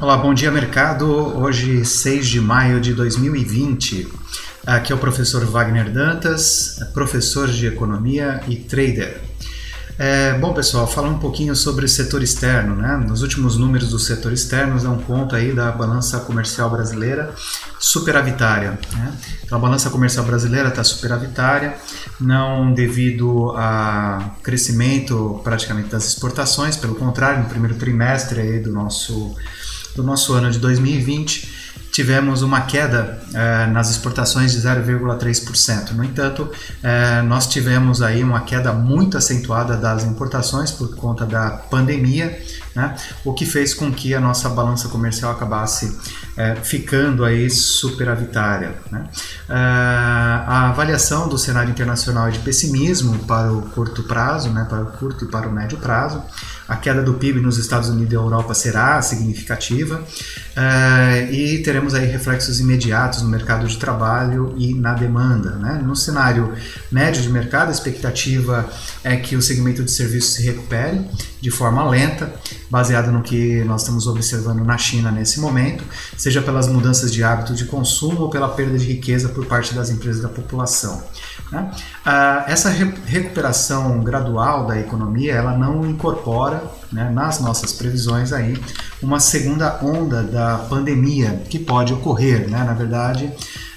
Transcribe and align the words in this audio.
Olá, 0.00 0.16
bom 0.16 0.32
dia 0.32 0.50
mercado. 0.50 1.06
Hoje, 1.38 1.84
6 1.84 2.26
de 2.26 2.40
maio 2.40 2.80
de 2.80 2.94
2020. 2.94 4.08
Aqui 4.66 4.94
é 4.94 4.96
o 4.96 4.98
professor 4.98 5.44
Wagner 5.44 5.92
Dantas, 5.92 6.78
professor 6.94 7.48
de 7.48 7.66
economia 7.66 8.40
e 8.48 8.56
trader. 8.56 9.20
É, 9.98 10.32
bom, 10.38 10.54
pessoal, 10.54 10.86
falar 10.86 11.10
um 11.10 11.18
pouquinho 11.18 11.54
sobre 11.54 11.84
o 11.84 11.88
setor 11.88 12.22
externo, 12.22 12.74
né? 12.74 12.96
Nos 12.96 13.20
últimos 13.20 13.58
números 13.58 13.90
do 13.90 13.98
setor 13.98 14.32
externo 14.32 14.80
dão 14.80 14.96
conta 14.96 15.36
aí 15.36 15.52
da 15.52 15.70
balança 15.70 16.18
comercial 16.20 16.70
brasileira 16.70 17.34
superavitária. 17.78 18.78
Né? 18.94 19.12
Então, 19.44 19.58
a 19.58 19.60
balança 19.60 19.90
comercial 19.90 20.24
brasileira 20.24 20.70
está 20.70 20.82
superavitária, 20.82 21.76
não 22.18 22.72
devido 22.72 23.52
a 23.54 24.30
crescimento 24.42 25.42
praticamente 25.44 25.90
das 25.90 26.06
exportações, 26.06 26.74
pelo 26.74 26.94
contrário, 26.94 27.42
no 27.42 27.50
primeiro 27.50 27.74
trimestre 27.74 28.40
aí 28.40 28.60
do 28.60 28.72
nosso 28.72 29.36
do 29.94 30.02
nosso 30.02 30.32
ano 30.34 30.50
de 30.50 30.58
2020 30.58 31.69
tivemos 31.92 32.42
uma 32.42 32.62
queda 32.62 33.20
eh, 33.32 33.66
nas 33.68 33.90
exportações 33.90 34.50
de 34.50 34.60
0,3%. 34.60 35.92
No 35.92 36.02
entanto, 36.02 36.50
eh, 36.82 37.22
nós 37.22 37.46
tivemos 37.46 38.02
aí 38.02 38.24
uma 38.24 38.40
queda 38.40 38.72
muito 38.72 39.16
acentuada 39.16 39.76
das 39.76 40.04
importações 40.04 40.72
por 40.72 40.96
conta 40.96 41.24
da 41.24 41.50
pandemia, 41.50 42.36
né? 42.74 42.96
o 43.24 43.32
que 43.32 43.46
fez 43.46 43.72
com 43.72 43.92
que 43.92 44.12
a 44.14 44.20
nossa 44.20 44.48
balança 44.48 44.88
comercial 44.88 45.30
acabasse 45.30 45.96
eh, 46.36 46.56
ficando 46.56 47.24
aí 47.24 47.48
superavitária. 47.48 48.74
Né? 48.90 49.04
a 49.48 50.70
avaliação 50.70 51.28
do 51.28 51.38
cenário 51.38 51.70
internacional 51.70 52.28
é 52.28 52.30
de 52.30 52.38
pessimismo 52.40 53.18
para 53.20 53.52
o 53.52 53.62
curto 53.62 54.02
prazo, 54.04 54.50
né? 54.50 54.66
para 54.68 54.82
o 54.82 54.86
curto 54.86 55.24
e 55.24 55.28
para 55.28 55.48
o 55.48 55.52
médio 55.52 55.78
prazo. 55.78 56.22
A 56.68 56.76
queda 56.76 57.02
do 57.02 57.14
PIB 57.14 57.40
nos 57.40 57.58
Estados 57.58 57.88
Unidos 57.88 58.12
e 58.12 58.16
Europa 58.16 58.54
será 58.54 59.02
significativa 59.02 60.00
e 61.32 61.58
teremos 61.64 61.79
teremos 61.80 61.94
aí 61.94 62.06
reflexos 62.06 62.60
imediatos 62.60 63.22
no 63.22 63.28
mercado 63.28 63.66
de 63.66 63.78
trabalho 63.78 64.54
e 64.58 64.74
na 64.74 64.92
demanda. 64.92 65.52
Né? 65.52 65.80
No 65.82 65.96
cenário 65.96 66.52
médio 66.92 67.22
de 67.22 67.28
mercado, 67.30 67.68
a 67.68 67.70
expectativa 67.70 68.68
é 69.02 69.16
que 69.16 69.34
o 69.34 69.40
segmento 69.40 69.82
de 69.82 69.90
serviços 69.90 70.34
se 70.34 70.42
recupere 70.42 71.00
de 71.40 71.50
forma 71.50 71.88
lenta, 71.88 72.32
baseado 72.68 73.10
no 73.10 73.22
que 73.22 73.64
nós 73.64 73.80
estamos 73.80 74.06
observando 74.06 74.62
na 74.62 74.76
China 74.76 75.10
nesse 75.10 75.40
momento, 75.40 75.82
seja 76.18 76.42
pelas 76.42 76.68
mudanças 76.68 77.10
de 77.10 77.24
hábito 77.24 77.54
de 77.54 77.64
consumo 77.64 78.22
ou 78.22 78.30
pela 78.30 78.48
perda 78.48 78.76
de 78.76 78.84
riqueza 78.84 79.30
por 79.30 79.46
parte 79.46 79.72
das 79.72 79.88
empresas 79.88 80.20
da 80.20 80.28
população. 80.28 81.02
Né? 81.50 81.70
Ah, 82.04 82.44
essa 82.46 82.68
re 82.68 82.92
recuperação 83.06 84.00
gradual 84.02 84.66
da 84.66 84.78
economia, 84.78 85.34
ela 85.34 85.56
não 85.56 85.84
incorpora 85.84 86.62
né, 86.92 87.10
nas 87.10 87.40
nossas 87.40 87.72
previsões 87.72 88.32
aí 88.32 88.56
uma 89.02 89.18
segunda 89.18 89.78
onda 89.82 90.22
da 90.22 90.58
pandemia 90.58 91.42
que 91.48 91.58
pode 91.58 91.92
ocorrer, 91.92 92.48
né? 92.48 92.62
Na 92.62 92.72
verdade, 92.72 93.32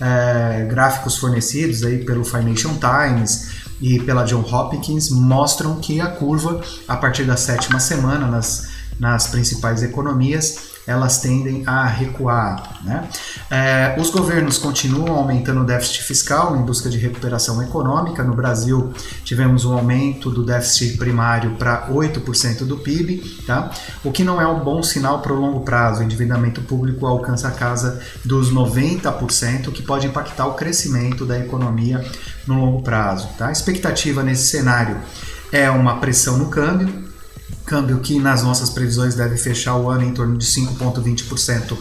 é, 0.00 0.66
gráficos 0.70 1.16
fornecidos 1.16 1.82
aí 1.82 2.04
pelo 2.04 2.24
Financial 2.24 2.72
Times 2.74 3.66
e 3.80 3.98
pela 4.00 4.24
John 4.24 4.40
Hopkins 4.40 5.10
mostram 5.10 5.76
que 5.76 6.00
a 6.00 6.06
curva 6.06 6.60
a 6.86 6.96
partir 6.96 7.24
da 7.24 7.36
sétima 7.36 7.80
semana 7.80 8.26
nas, 8.26 8.68
nas 8.98 9.26
principais 9.26 9.82
economias 9.82 10.75
elas 10.86 11.18
tendem 11.18 11.64
a 11.66 11.84
recuar. 11.84 12.80
Né? 12.84 13.08
É, 13.50 13.96
os 13.98 14.10
governos 14.10 14.56
continuam 14.58 15.16
aumentando 15.16 15.62
o 15.62 15.64
déficit 15.64 16.04
fiscal 16.04 16.56
em 16.56 16.62
busca 16.62 16.88
de 16.88 16.96
recuperação 16.96 17.62
econômica. 17.62 18.22
No 18.22 18.34
Brasil, 18.34 18.92
tivemos 19.24 19.64
um 19.64 19.72
aumento 19.72 20.30
do 20.30 20.44
déficit 20.44 20.96
primário 20.96 21.56
para 21.56 21.88
8% 21.88 22.64
do 22.64 22.76
PIB, 22.76 23.42
tá? 23.46 23.70
o 24.04 24.12
que 24.12 24.22
não 24.22 24.40
é 24.40 24.46
um 24.46 24.60
bom 24.60 24.82
sinal 24.82 25.20
para 25.20 25.32
o 25.32 25.40
longo 25.40 25.60
prazo. 25.60 26.00
O 26.00 26.04
endividamento 26.04 26.62
público 26.62 27.06
alcança 27.06 27.48
a 27.48 27.52
casa 27.52 28.00
dos 28.24 28.52
90%, 28.52 29.72
que 29.72 29.82
pode 29.82 30.06
impactar 30.06 30.46
o 30.46 30.54
crescimento 30.54 31.24
da 31.24 31.38
economia 31.38 32.04
no 32.46 32.60
longo 32.60 32.82
prazo. 32.82 33.28
Tá? 33.36 33.48
A 33.48 33.52
expectativa 33.52 34.22
nesse 34.22 34.46
cenário 34.46 34.98
é 35.52 35.70
uma 35.70 35.98
pressão 35.98 36.38
no 36.38 36.48
câmbio, 36.48 37.05
câmbio 37.64 38.00
que 38.00 38.18
nas 38.18 38.42
nossas 38.42 38.70
previsões 38.70 39.14
deve 39.14 39.36
fechar 39.36 39.76
o 39.76 39.90
ano 39.90 40.04
em 40.04 40.12
torno 40.12 40.36
de 40.36 40.46
5,20% 40.46 41.76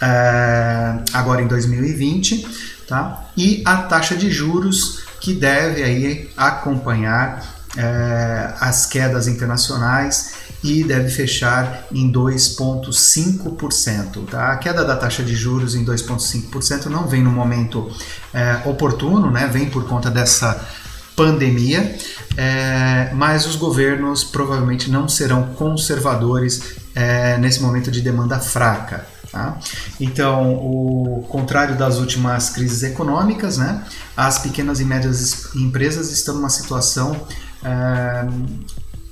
é, 0.00 0.98
agora 1.12 1.42
em 1.42 1.46
2020, 1.46 2.46
tá? 2.86 3.26
E 3.36 3.62
a 3.64 3.76
taxa 3.78 4.16
de 4.16 4.30
juros 4.30 5.04
que 5.20 5.34
deve 5.34 5.82
aí 5.82 6.30
acompanhar 6.36 7.56
é, 7.76 8.54
as 8.60 8.86
quedas 8.86 9.28
internacionais 9.28 10.46
e 10.62 10.82
deve 10.82 11.10
fechar 11.10 11.86
em 11.92 12.10
2,5%. 12.12 14.26
Tá? 14.30 14.52
A 14.52 14.56
queda 14.56 14.82
da 14.84 14.96
taxa 14.96 15.22
de 15.22 15.34
juros 15.34 15.74
em 15.74 15.84
2,5% 15.84 16.86
não 16.86 17.06
vem 17.06 17.22
no 17.22 17.30
momento 17.30 17.94
é, 18.32 18.62
oportuno, 18.64 19.30
né? 19.30 19.46
vem 19.46 19.68
por 19.68 19.86
conta 19.86 20.10
dessa 20.10 20.66
pandemia, 21.16 21.96
é, 22.36 23.10
mas 23.14 23.46
os 23.46 23.56
governos 23.56 24.22
provavelmente 24.22 24.90
não 24.90 25.08
serão 25.08 25.54
conservadores 25.54 26.76
é, 26.94 27.38
nesse 27.38 27.60
momento 27.62 27.90
de 27.90 28.02
demanda 28.02 28.38
fraca. 28.38 29.06
Tá? 29.32 29.58
Então, 29.98 30.54
o 30.54 31.26
contrário 31.28 31.76
das 31.76 31.98
últimas 31.98 32.50
crises 32.50 32.82
econômicas, 32.82 33.56
né, 33.56 33.82
as 34.16 34.38
pequenas 34.38 34.78
e 34.78 34.84
médias 34.84 35.54
empresas 35.56 36.10
estão 36.12 36.36
numa 36.36 36.48
situação 36.48 37.26
é, 37.64 38.26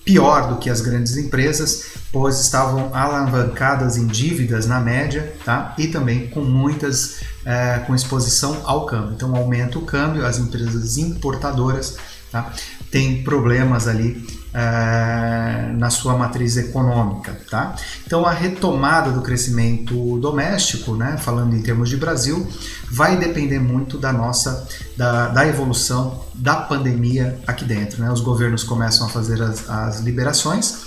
pior 0.05 0.49
do 0.49 0.57
que 0.59 0.69
as 0.69 0.81
grandes 0.81 1.17
empresas, 1.17 1.87
pois 2.13 2.39
estavam 2.39 2.95
alavancadas 2.95 3.97
em 3.97 4.07
dívidas 4.07 4.67
na 4.67 4.79
média 4.79 5.33
tá? 5.45 5.75
e 5.79 5.89
também 5.89 6.29
com 6.29 6.43
muitas 6.43 7.21
é, 7.45 7.79
com 7.87 7.95
exposição 7.95 8.63
ao 8.65 8.87
câmbio. 8.87 9.15
Então 9.15 9.35
aumenta 9.35 9.79
o 9.79 9.83
câmbio, 9.83 10.27
as 10.27 10.39
empresas 10.39 10.97
importadoras 10.97 11.97
tá? 12.31 12.53
têm 12.91 13.23
problemas 13.23 13.87
ali 13.87 14.27
é, 14.55 15.73
na 15.77 15.91
sua 15.91 16.17
matriz 16.17 16.57
econômica. 16.57 17.39
Tá? 17.51 17.75
Então 18.07 18.25
a 18.25 18.33
retomada 18.33 19.11
do 19.11 19.21
crescimento 19.21 20.19
doméstico, 20.19 20.95
né, 20.95 21.17
falando 21.19 21.55
em 21.55 21.63
termos 21.63 21.89
de 21.89 21.97
Brasil, 21.97 22.47
vai 22.91 23.17
depender 23.17 23.59
muito 23.59 23.99
da 23.99 24.13
nossa 24.13 24.67
da, 24.97 25.29
da 25.29 25.47
evolução 25.47 26.25
da 26.35 26.57
pandemia 26.57 27.39
aqui 27.47 27.65
dentro. 27.65 28.03
Né? 28.03 28.11
Os 28.11 28.21
governos 28.21 28.63
começam 28.63 29.07
a 29.07 29.11
fazer 29.11 29.43
as, 29.43 29.69
as 29.69 30.01
liberações 30.01 30.85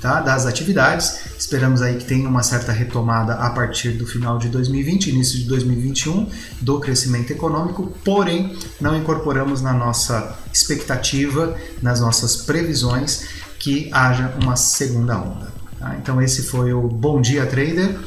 tá, 0.00 0.20
das 0.20 0.46
atividades. 0.46 1.31
Esperamos 1.42 1.82
aí 1.82 1.96
que 1.96 2.04
tenha 2.04 2.28
uma 2.28 2.44
certa 2.44 2.70
retomada 2.70 3.34
a 3.34 3.50
partir 3.50 3.94
do 3.94 4.06
final 4.06 4.38
de 4.38 4.48
2020, 4.48 5.10
início 5.10 5.40
de 5.40 5.46
2021, 5.46 6.30
do 6.60 6.78
crescimento 6.78 7.32
econômico, 7.32 7.92
porém 8.04 8.56
não 8.80 8.96
incorporamos 8.96 9.60
na 9.60 9.72
nossa 9.72 10.38
expectativa, 10.52 11.56
nas 11.82 12.00
nossas 12.00 12.36
previsões, 12.36 13.26
que 13.58 13.90
haja 13.92 14.32
uma 14.40 14.54
segunda 14.54 15.18
onda. 15.18 15.52
Tá? 15.80 15.96
Então 16.00 16.22
esse 16.22 16.44
foi 16.44 16.72
o 16.72 16.82
Bom 16.82 17.20
Dia 17.20 17.44
Trader. 17.44 17.98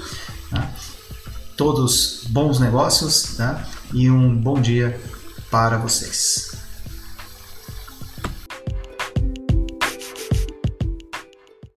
Tá? 0.50 0.72
Todos 1.58 2.24
bons 2.30 2.58
negócios 2.58 3.36
tá? 3.36 3.68
e 3.94 4.10
um 4.10 4.34
bom 4.34 4.62
dia 4.62 4.98
para 5.52 5.78
vocês. 5.78 6.65